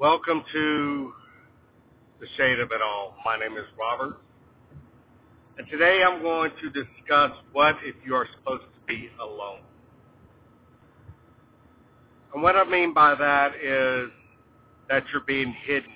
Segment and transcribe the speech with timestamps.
[0.00, 1.12] Welcome to
[2.20, 3.16] the shade of it all.
[3.24, 4.20] My name is Robert,
[5.58, 9.58] and today I'm going to discuss what if you are supposed to be alone.
[12.32, 14.10] And what I mean by that is
[14.88, 15.90] that you're being hidden,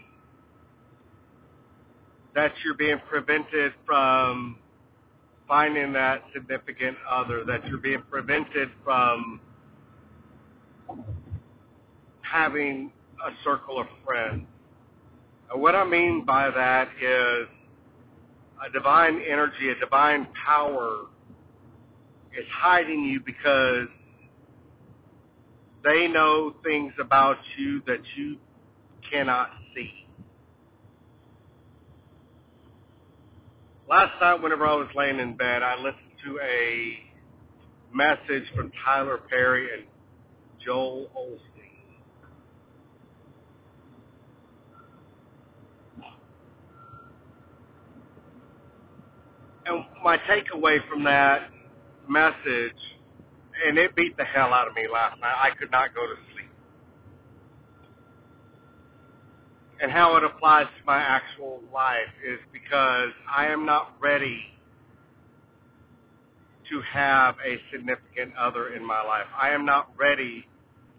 [2.35, 4.59] that you're being prevented from
[5.47, 9.41] finding that significant other, that you're being prevented from
[12.23, 12.91] having
[13.27, 14.47] a circle of friends.
[15.53, 17.49] And what I mean by that is
[18.67, 21.07] a divine energy, a divine power
[22.37, 23.89] is hiding you because
[25.85, 28.37] they know things about you that you
[29.11, 30.07] cannot see.
[33.89, 36.99] Last night, whenever I was laying in bed, I listened to a
[37.93, 39.85] message from Tyler Perry and
[40.65, 41.72] Joel Osteen.
[49.67, 51.51] And my takeaway from that
[52.09, 52.77] message,
[53.67, 55.35] and it beat the hell out of me last night.
[55.37, 56.51] I could not go to sleep.
[59.81, 64.41] And how it applies to my actual life is because I am not ready
[66.71, 69.27] to have a significant other in my life.
[69.41, 70.47] I am not ready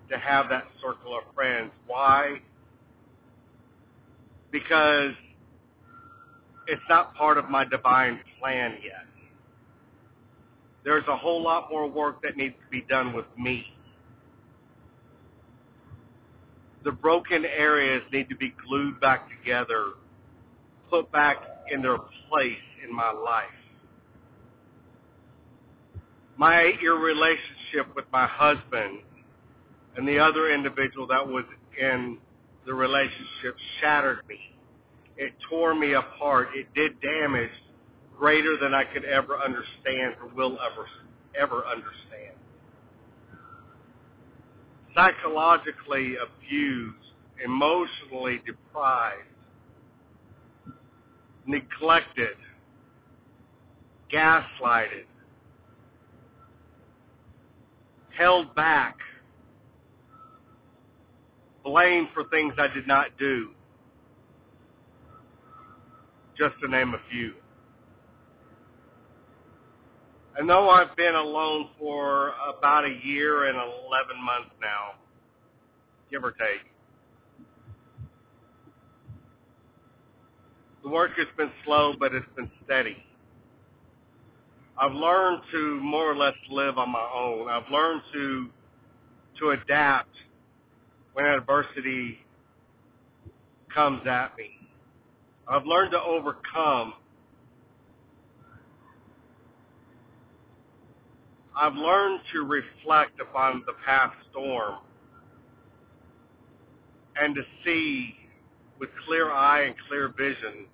[0.09, 1.71] to have that circle of friends.
[1.87, 2.41] Why?
[4.51, 5.13] Because
[6.67, 9.05] it's not part of my divine plan yet.
[10.83, 13.65] There's a whole lot more work that needs to be done with me.
[16.83, 19.93] The broken areas need to be glued back together,
[20.89, 21.37] put back
[21.71, 21.97] in their
[22.29, 23.45] place in my life.
[26.35, 28.99] My eight-year relationship with my husband
[29.95, 31.45] and the other individual that was
[31.79, 32.17] in
[32.65, 34.52] the relationship shattered me.
[35.17, 36.49] It tore me apart.
[36.55, 37.51] It did damage
[38.17, 40.87] greater than I could ever understand or will ever
[41.39, 42.37] ever understand.
[44.95, 46.95] Psychologically abused,
[47.43, 49.21] emotionally deprived,
[51.47, 52.37] neglected,
[54.11, 55.05] gaslighted,
[58.15, 58.97] held back,
[61.63, 63.49] blamed for things I did not do
[66.37, 67.33] just to name a few.
[70.37, 73.69] And though I've been alone for about a year and 11
[74.23, 74.99] months now,
[76.09, 76.65] give or take,
[80.83, 82.97] the work has been slow, but it's been steady.
[84.77, 87.47] I've learned to more or less live on my own.
[87.49, 88.49] I've learned to
[89.39, 90.15] to adapt
[91.13, 92.19] when adversity
[93.73, 94.62] comes at me.
[95.47, 96.93] I've learned to overcome.
[101.55, 104.77] I've learned to reflect upon the past storm
[107.15, 108.15] and to see
[108.79, 110.65] with clear eye and clear vision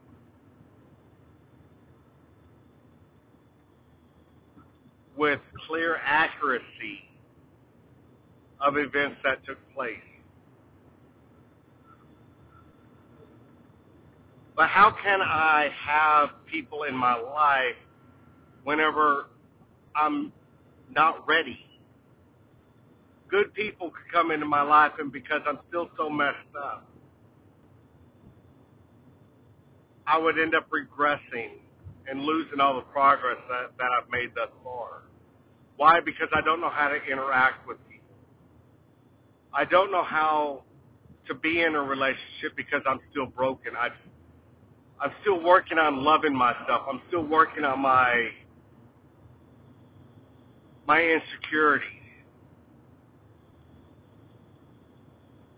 [5.18, 7.04] with clear accuracy
[8.62, 9.98] of events that took place.
[14.60, 17.80] But how can I have people in my life
[18.66, 19.28] whenever
[19.96, 20.34] I'm
[20.94, 21.66] not ready?
[23.30, 26.86] Good people could come into my life, and because I'm still so messed up,
[30.06, 31.62] I would end up regressing
[32.10, 35.04] and losing all the progress that, that I've made thus far.
[35.78, 36.02] Why?
[36.02, 38.18] Because I don't know how to interact with people.
[39.54, 40.64] I don't know how
[41.30, 43.72] to be in a relationship because I'm still broken.
[43.80, 43.88] I
[45.02, 46.88] I'm still working on loving myself.
[46.90, 48.30] I'm still working on my
[50.88, 51.88] my insecurities.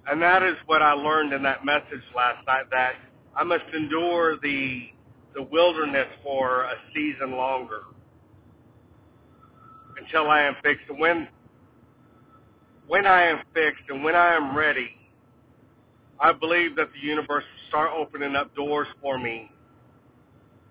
[0.07, 2.93] And that is what I learned in that message last night that
[3.35, 4.89] I must endure the
[5.33, 7.81] the wilderness for a season longer
[9.97, 10.83] until I am fixed.
[10.89, 11.27] And when
[12.87, 14.89] when I am fixed and when I am ready,
[16.21, 19.51] I believe that the universe will start opening up doors for me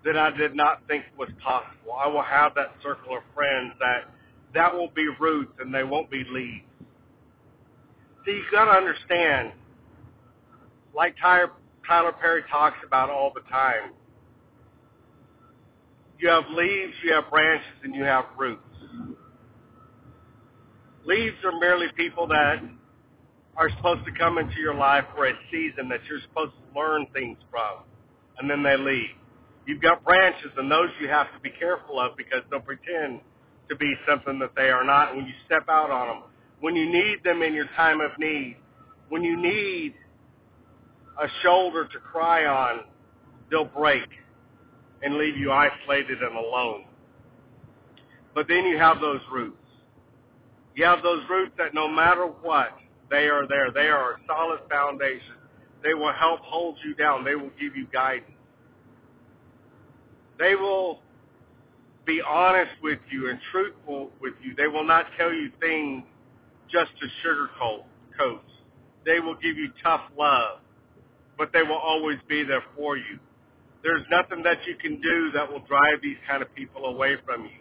[0.05, 1.93] that I did not think was possible.
[1.93, 4.09] I will have that circle of friends that
[4.53, 6.65] that will be roots and they won't be leaves.
[8.25, 9.51] See, you got to understand,
[10.95, 11.51] like Tyler,
[11.87, 13.91] Tyler Perry talks about all the time,
[16.17, 18.61] you have leaves, you have branches, and you have roots.
[21.05, 22.61] Leaves are merely people that
[23.57, 27.05] are supposed to come into your life for a season that you're supposed to learn
[27.13, 27.83] things from,
[28.39, 29.15] and then they leave.
[29.67, 33.21] You've got branches, and those you have to be careful of because they'll pretend
[33.69, 35.15] to be something that they are not.
[35.15, 36.23] When you step out on them,
[36.59, 38.57] when you need them in your time of need,
[39.09, 39.93] when you need
[41.21, 42.85] a shoulder to cry on,
[43.49, 44.07] they'll break
[45.03, 46.85] and leave you isolated and alone.
[48.33, 49.57] But then you have those roots.
[50.75, 52.69] You have those roots that no matter what,
[53.11, 53.71] they are there.
[53.71, 55.35] They are a solid foundation.
[55.83, 57.25] They will help hold you down.
[57.25, 58.31] They will give you guidance.
[60.39, 61.01] They will
[62.05, 64.55] be honest with you and truthful with you.
[64.55, 66.03] They will not tell you things
[66.71, 68.39] just to sugarcoat.
[69.05, 70.59] They will give you tough love,
[71.37, 73.19] but they will always be there for you.
[73.83, 77.43] There's nothing that you can do that will drive these kind of people away from
[77.45, 77.59] you.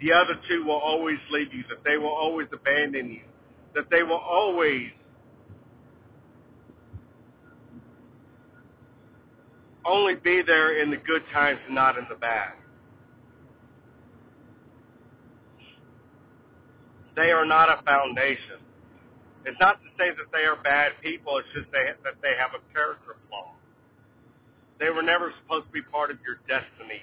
[0.00, 3.20] The other two will always leave you, that they will always abandon you,
[3.74, 4.90] that they will always
[9.84, 12.52] only be there in the good times and not in the bad.
[17.16, 18.62] They are not a foundation.
[19.44, 21.38] It's not to say that they are bad people.
[21.38, 23.52] It's just they, that they have a character flaw.
[24.78, 27.02] They were never supposed to be part of your destiny.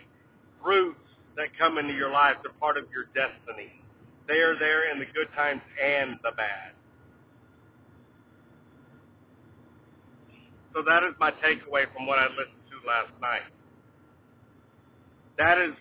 [0.63, 0.99] Roots
[1.35, 3.73] that come into your life, they're part of your destiny.
[4.27, 6.73] They are there in the good times and the bad.
[10.73, 13.47] So that is my takeaway from what I listened to last night.
[15.37, 15.73] That is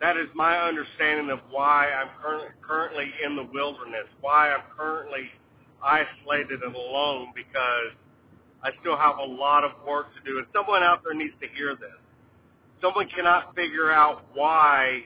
[0.00, 5.30] that is my understanding of why I'm currently currently in the wilderness, why I'm currently
[5.82, 7.94] isolated and alone because
[8.62, 10.38] I still have a lot of work to do.
[10.38, 12.00] And someone out there needs to hear this.
[12.80, 15.04] Someone cannot figure out why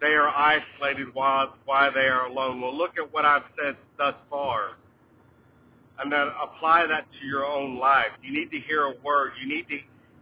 [0.00, 2.60] they are isolated, why, why they are alone.
[2.60, 4.76] Well, look at what I've said thus far.
[5.98, 8.12] And then apply that to your own life.
[8.22, 9.32] You need to hear a word.
[9.42, 9.78] You need to,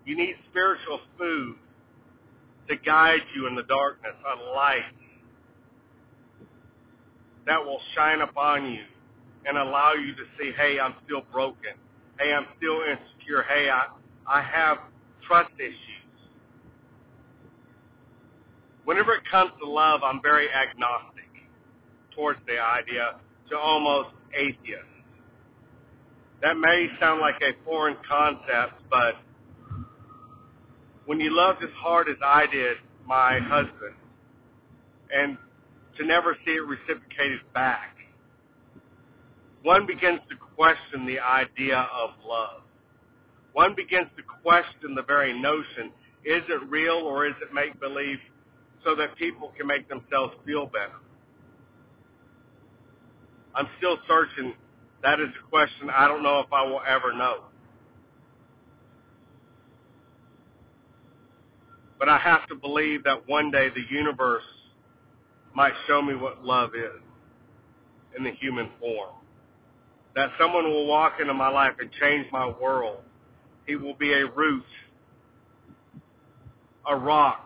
[0.06, 1.56] you need spiritual food
[2.68, 4.80] to guide you in the darkness, a light
[7.46, 8.82] that will shine upon you
[9.46, 11.74] and allow you to see, hey, I'm still broken.
[12.18, 13.44] Hey, I'm still insecure.
[13.48, 13.88] Hey, I,
[14.26, 14.78] I have
[15.26, 15.95] trust issues.
[18.86, 21.28] Whenever it comes to love, I'm very agnostic
[22.14, 23.16] towards the idea
[23.50, 24.86] to almost atheist.
[26.40, 29.16] That may sound like a foreign concept, but
[31.04, 33.96] when you loved as hard as I did my husband,
[35.12, 35.36] and
[35.98, 37.96] to never see it reciprocated back,
[39.64, 42.62] one begins to question the idea of love.
[43.52, 45.90] One begins to question the very notion,
[46.24, 48.18] is it real or is it make-believe
[48.86, 50.94] so that people can make themselves feel better?
[53.54, 54.54] I'm still searching.
[55.02, 57.44] That is a question I don't know if I will ever know.
[61.98, 64.44] But I have to believe that one day the universe
[65.54, 67.02] might show me what love is
[68.16, 69.16] in the human form
[70.16, 73.00] that someone will walk into my life and change my world.
[73.66, 74.64] He will be a root,
[76.88, 77.45] a rock,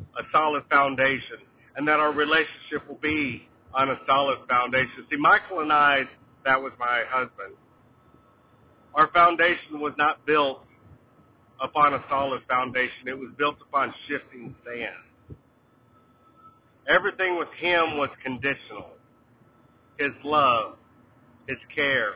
[0.00, 1.38] a solid foundation,
[1.76, 5.06] and that our relationship will be on a solid foundation.
[5.10, 6.02] See, Michael and I,
[6.44, 7.54] that was my husband,
[8.94, 10.64] our foundation was not built
[11.60, 13.08] upon a solid foundation.
[13.08, 15.38] It was built upon shifting sand.
[16.88, 18.90] Everything with him was conditional.
[19.98, 20.76] His love,
[21.48, 22.14] his care.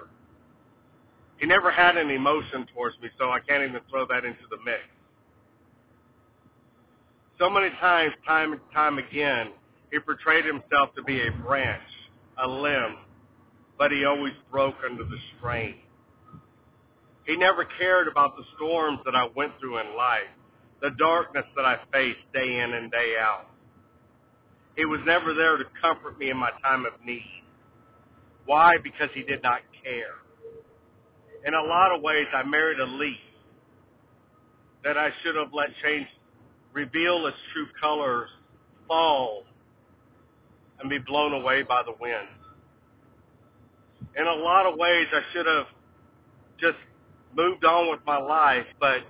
[1.39, 4.59] He never had an emotion towards me, so I can't even throw that into the
[4.65, 4.81] mix.
[7.41, 9.53] So many times, time and time again,
[9.91, 11.81] he portrayed himself to be a branch,
[12.37, 12.99] a limb,
[13.79, 15.77] but he always broke under the strain.
[17.25, 20.29] He never cared about the storms that I went through in life,
[20.83, 23.47] the darkness that I faced day in and day out.
[24.77, 27.43] He was never there to comfort me in my time of need.
[28.45, 28.77] Why?
[28.83, 30.21] Because he did not care.
[31.47, 33.17] In a lot of ways, I married a leaf
[34.85, 36.07] that I should have let change,
[36.73, 38.29] reveal its true colors,
[38.87, 39.45] fall,
[40.81, 42.29] and be blown away by the wind.
[44.17, 45.67] In a lot of ways, I should have
[46.61, 46.79] just
[47.37, 49.01] moved on with my life, but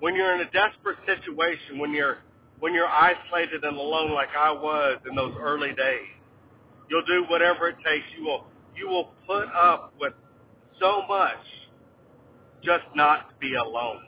[0.00, 2.18] when you're in a desperate situation, when you're
[2.58, 6.08] when you're isolated and alone like I was in those early days,
[6.90, 8.04] you'll do whatever it takes.
[8.18, 8.46] You will
[8.76, 10.12] you will put up with
[10.80, 11.38] so much
[12.62, 14.02] just not to be alone.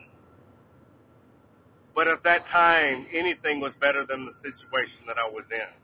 [1.95, 5.82] But at that time, anything was better than the situation that I was in.